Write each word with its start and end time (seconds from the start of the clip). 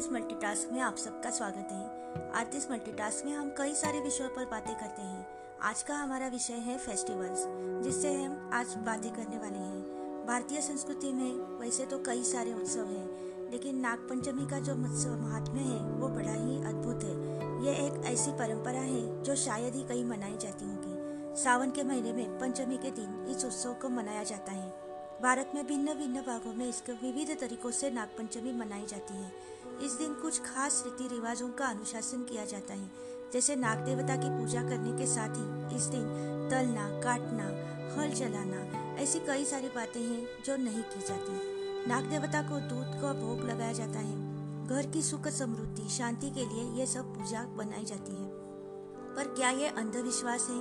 Artist 0.00 0.12
multitask 0.12 0.68
में 0.72 0.80
आप 0.80 0.96
सबका 0.96 1.30
स्वागत 1.30 1.72
है। 1.72 2.30
आर्टिस्ट 2.34 2.70
मल्टीटास्क 2.70 3.24
में 3.24 3.32
हम 3.32 3.48
कई 3.58 3.74
सारे 3.74 4.00
विषयों 4.00 4.28
पर 4.28 4.44
बातें 4.44 4.74
करते 4.74 5.02
हैं। 5.02 5.26
आज 5.62 5.82
का 5.82 5.94
हमारा 5.94 6.28
विषय 6.28 6.54
है 6.54 6.76
फेस्टिवल्स 6.78 7.44
जिससे 7.84 8.12
हम 8.14 8.50
आज 8.54 8.74
बातें 8.86 9.10
करने 9.12 9.38
वाले 9.38 9.58
हैं। 9.58 10.26
भारतीय 10.26 10.60
संस्कृति 10.60 11.12
में 11.12 11.58
वैसे 11.60 11.86
तो 11.86 11.98
कई 11.98 12.24
सारे 12.24 12.54
उत्सव 12.54 12.86
हैं, 12.86 13.50
लेकिन 13.50 13.80
नाग 13.80 13.98
पंचमी 13.98 14.46
का 14.46 14.58
जो 14.58 14.74
उत्सव 14.74 15.20
महात्म्य 15.20 15.60
है, 15.60 15.80
वो 15.92 16.08
बड़ा 16.08 16.32
ही 16.32 16.56
अद्भुत 16.64 17.04
है। 17.04 17.64
ये 17.64 17.74
एक 17.86 18.04
ऐसी 18.04 18.30
परंपरा 18.30 18.80
है, 18.80 19.22
जो 19.22 19.36
शायद 19.36 19.74
ही 19.74 19.84
कहीं 19.84 20.04
मनाई 20.04 20.36
जाती 20.36 20.64
होगी। 20.64 21.42
सावन 21.42 21.70
के 21.70 21.82
महीने 21.82 22.12
में 22.12 22.38
पंचमी 22.38 22.76
के 22.76 22.90
दिन 22.90 23.26
इस 23.28 23.44
उत्सव 23.44 23.74
को 23.82 23.88
मनाया 23.88 24.22
जाता 24.22 24.52
है। 24.52 24.89
भारत 25.22 25.52
में 25.54 25.66
भिन्न 25.66 25.94
भिन्न 25.94 26.20
भागों 26.20 26.52
में 26.54 26.68
इसके 26.68 26.92
विविध 26.92 27.30
तरीकों 27.40 27.70
से 27.70 27.90
नागपंचमी 27.90 28.52
मनाई 28.52 28.86
जाती 28.86 29.14
है। 29.14 29.32
इस 29.84 29.92
दिन 29.92 30.14
कुछ 30.14 30.40
खास 30.40 30.82
रीति 30.86 31.08
रिवाजों 31.14 31.48
का 31.48 31.66
अनुशासन 31.66 32.22
किया 32.22 32.44
जाता 32.44 32.74
है, 32.74 32.90
जैसे 33.32 33.56
नाग 33.56 33.78
देवता 33.78 34.16
की 34.16 34.30
पूजा 34.30 34.62
करने 34.62 34.96
के 34.98 35.06
साथ 35.06 35.28
ही 35.28 35.76
इस 35.76 35.82
दिन 35.84 36.06
तलना, 36.50 36.88
काटना, 37.00 37.48
हल 37.94 38.12
चलाना 38.12 38.62
ऐसी 38.98 39.18
कई 39.18 39.44
सारी 39.44 39.68
बातें 39.68 40.00
हैं 40.00 40.26
जो 40.44 40.56
नहीं 40.56 40.82
की 40.84 41.00
जाती। 41.00 41.88
नाग 41.88 42.04
देवता 42.04 42.42
को 42.42 42.60
दूध 42.70 43.00
का 43.02 43.12
भोग 43.12 43.44
लगाया 43.44 43.72
जाता 43.72 43.98
है। 43.98 44.16
घर 44.68 44.86
की 44.86 45.02
सुख 45.02 45.28
समृद्धि, 45.28 45.88
शांति 45.88 46.30
के 46.30 46.46
लिए 46.46 46.64
ये 46.78 46.86
सब 46.86 47.14
पूजा 47.14 47.44
बनाई 47.56 47.84
जाती 47.84 48.12
है। 48.12 48.28
पर 49.16 49.34
क्या 49.36 49.50
ये 49.50 49.68
अंधविश्वास 49.68 50.48
है 50.50 50.58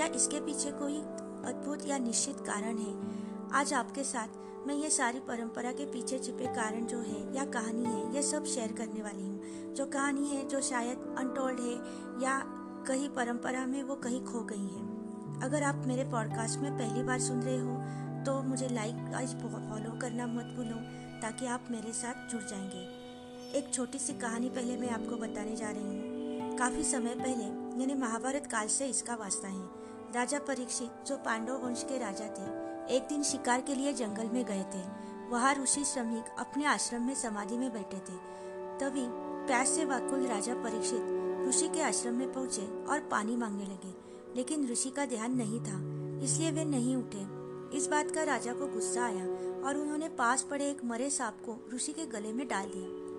या 0.00 0.12
इसके 0.14 0.40
पीछे 0.40 0.70
कोई 0.72 0.98
अद्भुत 1.46 1.86
या 1.86 1.98
निश्चित 1.98 2.40
कारण 2.40 2.78
है? 2.78 3.20
आज 3.54 3.72
आपके 3.74 4.02
साथ 4.04 4.66
मैं 4.66 4.74
ये 4.74 4.88
सारी 4.90 5.20
परंपरा 5.20 5.70
के 5.72 5.84
पीछे 5.84 6.18
छिपे 6.18 6.46
कारण 6.46 6.84
जो 6.86 6.98
है 6.98 7.36
या 7.36 7.44
कहानी 7.44 7.84
है, 7.84 8.14
ये 8.14 8.22
सब 8.22 8.44
शेयर 8.44 8.72
करने 8.72 9.02
वाली 9.02 9.22
हूँ। 9.22 9.74
जो 9.74 9.86
कहानी 9.86 10.28
है, 10.28 10.46
जो 10.48 10.60
शायद 10.60 10.98
अनटोल्ड 11.18 11.60
है 11.60 11.74
या 12.22 12.38
कहीं 12.86 13.08
परंपरा 13.08 13.64
में 13.66 13.82
वो 13.82 13.94
कहीं 13.94 14.24
खो 14.24 14.40
गई 14.42 14.66
है। 14.66 15.42
अगर 15.42 15.62
आप 15.62 15.82
मेरे 15.86 16.04
पॉडकास्ट 16.04 16.58
में 16.58 16.72
पहली 16.78 17.02
बार 17.02 17.20
सुन 17.20 17.42
रहे 17.42 17.58
हो 17.58 18.24
तो 18.24 18.42
मुझे 18.42 18.68
लाइक 18.68 19.12
आज 19.14 19.34
फॉलो 19.34 19.98
करना 19.98 20.26
मत 20.26 20.54
भूलो, 20.56 20.76
ताकि 21.22 21.46
आप 21.46 21.68
मेरे 21.70 21.92
साथ 21.92 22.30
जुड़ 22.30 22.42
जाएँगे। 22.42 23.58
एक 23.58 23.74
छोटी 23.74 23.98
सी 23.98 24.12
कहानी 24.12 24.48
पहले 24.48 24.76
मैं 24.76 24.90
आपको 24.90 25.16
बताने 25.16 25.56
जा 25.56 25.70
रही 25.70 25.82
हूँ। 25.82 26.56
काफ़ी 26.58 26.84
समय 26.84 27.14
पहले, 27.14 27.44
यानी 27.80 27.94
महाभारत 27.94 28.46
काल 28.46 28.68
से 28.68 28.86
इसका 28.86 29.14
वास्ता 29.14 29.48
है। 29.48 29.68
राजा 30.14 30.38
परीक्षित, 30.38 31.06
जो 31.06 31.16
पांडव 31.16 31.66
वंश 31.66 31.84
के 31.88 31.98
राजा 31.98 32.26
थे 32.26 32.59
एक 32.86 33.06
दिन 33.08 33.22
शिकार 33.22 33.60
के 33.60 33.74
लिए 33.74 33.92
जंगल 33.92 34.28
में 34.28 34.44
गए 34.44 34.64
थे। 34.74 34.82
वहाँ 35.30 35.54
ऋषि 35.54 35.84
श्रमिक 35.84 36.24
अपने 36.38 36.64
आश्रम 36.64 37.02
में 37.02 37.14
समाधि 37.14 37.58
में 37.58 37.72
बैठे 37.72 37.96
थे। 37.96 38.16
तभी 38.78 39.04
प्यास 39.46 39.68
से 39.68 39.84
वाकुल 39.84 40.26
राजा 40.26 40.54
परीक्षित 40.54 41.16
ऋषि 41.48 41.68
के 41.68 41.82
आश्रम 41.82 42.14
में 42.14 42.32
पहुँचे 42.32 42.66
और 42.84 43.00
पानी 43.00 43.36
मांगने 43.36 43.64
लगे। 43.64 43.94
लेकिन 44.36 44.68
ऋषि 44.68 44.90
का 44.90 45.06
ध्यान 45.06 45.36
नहीं 45.36 45.60
था, 45.60 45.78
इसलिए 46.24 46.50
वे 46.50 46.64
नहीं 46.64 46.96
उठे। 46.96 47.26
इस 47.76 47.86
बात 47.86 48.10
का 48.10 48.22
राजा 48.22 48.52
को 48.52 48.66
गुस्सा 48.66 49.04
आया 49.04 49.24
और 49.66 49.76
उन्होंने 49.76 50.08
पास 50.08 50.42
पड़े 50.42 50.70
एक 50.70 50.84
मरे 50.84 51.10
सांप 51.10 51.42
को 51.46 51.76
ऋषि 51.76 51.92
के 51.92 52.06
गले 52.06 52.32
में 52.32 52.48
डाल 52.48 52.66
दिया। 52.66 53.09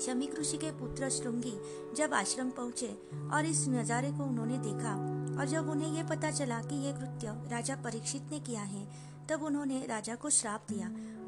शमिक 0.00 0.38
ऋषि 0.38 0.56
के 0.56 0.70
पुत्र 0.70 1.08
श्रृंगी 1.10 1.54
जब 1.96 2.14
आश्रम 2.14 2.50
पहुँचे 2.50 2.88
और 3.32 3.46
इस 3.46 3.64
नजारे 3.68 4.10
को 4.12 4.24
उन्होंने 4.24 4.58
देखा 4.58 4.94
और 5.40 5.46
जब 5.46 5.68
उन्हें 5.70 5.92
यह 5.92 6.06
पता 6.08 6.30
चला 6.30 6.60
कि 6.60 6.76
ये 6.76 6.92
कृत्य 6.92 7.34
राजा 7.50 7.76
परीक्षित 7.76 8.30
ने 8.30 8.40
किया 8.40 8.62
है, 8.62 8.86
तब 9.28 9.42
उन्होंने 9.42 9.84
राजा 9.88 10.14
को 10.14 10.30
श्राप 10.30 10.66
दिया 10.68 10.86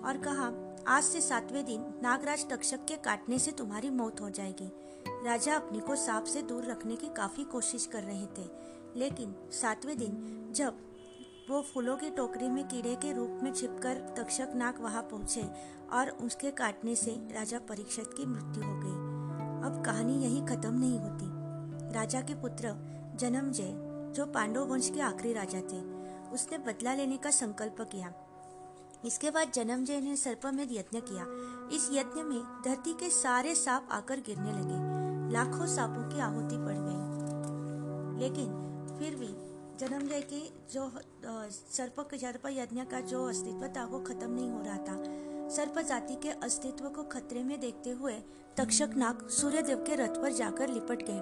और 0.08 0.18
कहा, 0.18 0.50
आज 0.88 1.02
से 1.02 1.20
सातवें 1.20 1.64
दिन 1.64 1.84
नागराज 2.02 2.48
तक्षक 2.50 2.84
के 2.84 2.96
काटने 2.96 3.38
से 3.38 3.52
तुम्हारी 3.52 3.90
मौत 3.90 4.20
हो 4.20 4.30
जाएगी। 4.30 4.70
राजा 5.26 5.54
अपने 5.54 5.80
को 5.80 5.96
सांप 5.96 6.24
से 6.24 6.42
दूर 6.42 6.64
रखने 6.64 6.96
की 6.96 7.08
काफ़ी 7.08 7.44
कोशिश 7.44 7.86
कर 7.86 8.02
रहे 8.02 8.26
थे, 8.38 8.48
लेकिन 8.96 9.34
सातवें 9.52 9.96
दिन 9.98 10.52
जब 10.56 10.78
वो 11.50 11.62
फूलों 11.62 11.96
की 11.96 12.10
टोकरी 12.10 12.48
में 12.48 12.68
कीड़े 12.68 12.94
के 12.94 13.12
रूप 13.12 13.40
में 13.42 13.54
छिपकर 13.54 14.14
तक्षक 14.16 14.48
नाग 14.54 14.80
वहाँ 14.80 15.02
पहुँचे 15.02 15.50
और 15.92 16.10
उसके 16.10 16.50
काटने 16.50 16.94
से 16.94 17.10
राजा 17.10 17.58
परीक्षित 17.58 18.10
की 18.16 18.26
मृत्यु 18.26 18.64
हो 18.64 18.80
गई। 18.80 19.08
अब 19.66 19.82
कहानी 19.86 20.22
यही 20.22 20.46
खत्म 20.46 20.78
नहीं 20.78 20.98
होती। 20.98 21.24
राजा 21.94 22.20
के 22.20 22.34
पुत्र 22.34 22.74
जन्मजय, 23.16 23.70
जो 24.14 24.26
पांडव 24.26 24.66
वंश 24.66 24.90
के 24.90 25.00
आखिरी 25.00 25.32
राजा 25.32 25.58
थे, 25.58 25.80
उसने 26.30 26.58
बदला 26.58 26.94
लेने 26.94 27.16
का 27.16 27.30
संकल्प 27.30 27.76
किया। 27.80 28.12
इसके 29.04 29.30
बाद 29.30 29.52
जन्मजय 29.54 30.00
ने 30.00 30.16
सर्पमेध 30.16 30.68
यज्ञ 30.72 31.00
किया। 31.00 31.24
इस 31.76 31.88
यज्ञ 31.92 32.22
में 32.22 32.42
धरती 32.64 32.92
के 32.92 33.10
सारे 33.10 33.54
सांप 33.54 33.88
आकर 33.90 34.20
गिरने 34.20 34.52
लगे। 34.52 34.98
लाखों 35.32 35.66
सांपों 35.66 36.14
की 36.14 36.20
आहुति 36.20 36.56
पड़ 36.56 36.76
गई। 36.76 37.08
लेकिन 38.20 38.46
फिर 38.98 39.16
भी 39.16 39.47
जन्मजय 39.80 40.20
की 40.22 40.40
जो 40.72 40.90
सर्प 41.50 42.08
सर्प 42.14 42.46
यज्ञ 42.48 42.80
का 42.82 43.00
जो 43.00 43.24
अस्तित्व 43.24 43.66
था, 43.66 43.84
वो 43.84 43.98
खत्म 43.98 44.30
नहीं 44.30 44.50
हो 44.50 44.62
रहा 44.62 44.76
था। 44.78 44.96
सर्प 45.48 45.78
जाति 45.78 46.14
के 46.14 46.30
अस्तित्व 46.46 46.88
को 46.88 47.02
खतरे 47.02 47.42
में 47.42 47.58
देखते 47.60 47.90
हुए 47.90 48.14
तक्षक 48.56 48.94
नाग 48.96 49.26
सूर्यदेव 49.30 49.84
के 49.84 49.96
रथ 49.96 50.22
पर 50.22 50.32
जाकर 50.32 50.68
लिपट 50.68 51.02
गए। 51.02 51.18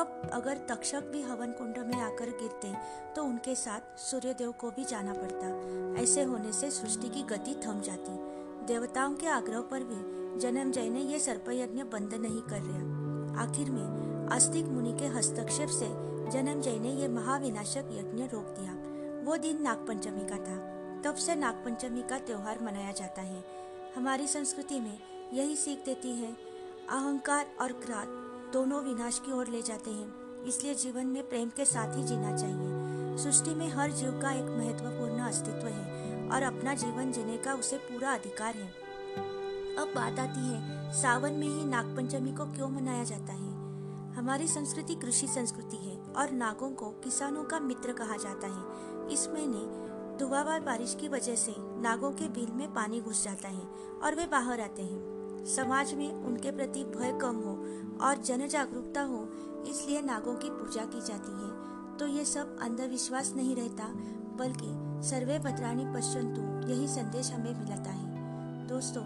अब 0.00 0.30
अगर 0.32 0.58
तक्षक 0.68 1.04
भी 1.04 1.22
हवन 1.22 1.52
कुंड 1.52 1.78
में 1.86 2.00
आकर 2.00 2.30
गिरते 2.32 2.74
तो 3.14 3.24
उनके 3.24 3.54
साथ 3.54 3.98
सूर्यदेव 4.00 4.52
को 4.52 4.70
भी 4.70 4.84
जाना 4.84 5.14
पड़ता। 5.14 6.02
ऐसे 6.02 6.22
होने 6.22 6.52
से 6.52 6.70
सृष्टि 6.70 7.08
की 7.08 7.22
गति 7.22 7.54
थम 7.66 7.80
जाती। 7.80 8.16
देवताओं 8.66 9.14
के 9.14 9.26
आग्रह 9.26 9.60
पर 9.70 9.84
भी 9.84 10.40
जन्म 10.40 10.70
जय 10.72 10.88
ने 10.90 11.00
यह 11.02 11.18
सर्प 11.18 11.48
यज्ञ 11.50 11.82
बंद 11.92 12.14
नहीं 12.16 12.42
कर 12.42 12.60
लिया 12.62 13.42
आखिर 13.42 13.70
में 13.70 14.07
आस्तिक 14.32 14.66
मुनि 14.66 14.98
के 14.98 15.06
हस्तक्षेप 15.06 15.68
से 15.68 15.86
जन्म 16.30 16.60
जय 16.60 16.78
ने 16.78 16.92
यह 16.92 17.08
महाविनाशक 17.08 17.84
यज्ञ 17.92 18.22
रोक 18.24 18.44
दिया। 18.44 18.72
वो 19.24 19.36
दिन 19.36 19.62
नागपंचमी 19.62 20.20
का 20.20 20.36
था। 20.36 20.78
तब 21.02 21.14
से 21.14 21.34
नागपंचमी 21.34 22.02
का 22.02 22.18
त्योहार 22.18 22.58
मनाया 22.62 22.92
जाता 22.92 23.22
है। 23.22 23.44
हमारी 23.96 24.26
संस्कृति 24.26 24.80
में 24.80 24.98
यही 25.32 25.56
सीख 25.56 25.84
देती 25.84 26.10
है, 26.10 26.32
अहंकार 26.90 27.46
और 27.60 27.72
क्रांत 27.72 28.08
दोनों 28.52 28.82
विनाश 28.82 29.22
की 29.26 29.32
ओर 29.32 29.48
ले 29.48 29.62
जाते 29.62 29.90
हैं। 29.90 30.42
इसलिए 30.44 30.74
जीवन 30.74 31.06
में 31.06 31.28
प्रेम 31.28 31.48
के 31.48 31.64
साथ 31.64 31.96
ही 31.96 32.02
जीना 32.02 32.36
चाहिए। 32.36 32.78
सृष्टि 33.18 33.50
में 33.50 33.68
हर 33.68 33.90
जीव 33.90 34.10
का 34.10 34.32
एक 34.32 34.44
महत्वपूर्ण 34.44 35.18
अस्तित्व 35.18 35.66
है 35.66 36.08
और 36.30 36.42
अपना 36.42 36.74
जीवन 36.74 37.12
जीने 37.12 37.36
का 37.36 37.54
उसे 37.54 37.76
पूरा 37.76 38.10
अधिकार 38.14 38.54
है। 38.54 38.68
अब 39.76 39.92
बात 39.94 40.18
आती 40.18 40.48
है, 40.48 40.92
सावन 40.92 41.32
में 41.32 41.48
ही 41.48 41.64
नागपंचमी 41.64 42.32
को 42.32 42.46
क्यों 42.46 42.68
मनाया 42.68 43.04
जाता 43.04 43.32
है? 43.32 43.57
हमारी 44.16 44.48
संस्कृति 44.48 44.94
कृषि 44.94 45.26
संस्कृति 45.26 45.76
है 45.76 45.96
और 46.12 46.30
नागों 46.30 46.70
को 46.70 46.90
किसानों 46.90 47.44
का 47.44 47.60
मित्र 47.60 47.92
कहा 47.92 48.16
जाता 48.16 48.46
है। 48.46 49.12
इस 49.12 49.28
महीने 49.28 49.58
दुबाबार 50.18 50.60
बारिश 50.60 50.96
की 51.00 51.08
वजह 51.08 51.34
से 51.34 51.54
नागों 51.58 52.10
के 52.12 52.28
बिल 52.28 52.52
में 52.52 52.74
पानी 52.74 53.00
घुस 53.00 53.24
जाता 53.24 53.48
है 53.48 53.62
और 54.02 54.14
वे 54.14 54.26
बाहर 54.26 54.60
आते 54.60 54.82
हैं। 54.82 55.44
समाज 55.46 55.94
में 55.94 56.12
उनके 56.12 56.50
प्रति 56.50 56.84
भय 56.84 57.18
कम 57.22 57.36
हो 57.36 57.52
और 58.06 58.16
जन 58.16 58.46
जागरूकता 58.48 59.02
हो, 59.02 59.28
इसलिए 59.68 60.02
नागों 60.02 60.34
की 60.34 60.50
पूजा 60.50 60.84
की 60.84 61.00
जाती 61.00 61.32
है। 61.32 61.96
तो 61.96 62.06
ये 62.06 62.24
सब 62.24 62.58
अंधविश्वास 62.58 63.32
नहीं 63.36 63.56
रहता, 63.56 63.84
बल्कि 64.38 64.74
सर्वे 65.08 65.38
भद्राणी 65.38 65.84
पश्चंतु 65.94 66.68
यही 66.68 66.88
संदेश 66.88 67.32
हमें 67.32 67.54
मिलता 67.54 67.90
है। 67.90 68.66
दोस्तों 68.66 69.02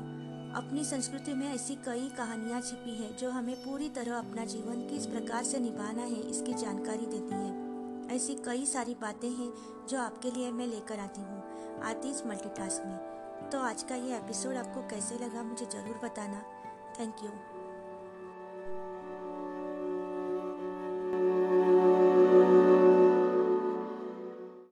अपनी 0.54 0.84
संस्कृति 0.84 1.34
में 1.34 1.46
ऐसी 1.46 1.74
कई 1.74 2.08
कहानियाँ 2.16 2.60
छिपी 2.60 2.94
है 2.96 3.12
जो 3.16 3.30
हमें 3.30 3.54
पूरी 3.56 3.88
तरह 3.88 4.16
अपना 4.16 4.44
जीवन 4.44 4.80
किस 4.88 5.06
प्रकार 5.06 5.44
से 5.44 5.58
निभाना 5.58 6.02
है 6.02 6.20
इसकी 6.30 6.54
जानकारी 6.54 7.06
देती 7.06 7.34
है। 7.34 8.16
ऐसी 8.16 8.34
कई 8.44 8.66
सारी 8.66 8.94
बातें 8.94 9.28
हैं 9.28 9.52
जो 9.90 9.98
आपके 9.98 10.30
लिए 10.30 10.50
मैं 10.50 10.66
लेकर 10.66 11.00
आती 11.00 11.20
हूँ 11.20 11.80
आती 11.84 12.10
इस 12.10 12.22
मल्टीटास्क 12.26 12.86
में। 12.86 13.50
तो 13.50 13.60
आज 13.60 13.82
का 13.82 13.94
ये 13.96 14.16
एपिसोड 14.16 14.56
आपको 14.56 14.88
कैसे 14.88 15.24
लगा 15.24 15.42
मुझे 15.42 15.66
ज़रूर 15.66 16.00
बताना। 16.04 16.42
Thank 17.00 17.24
you 17.24 17.61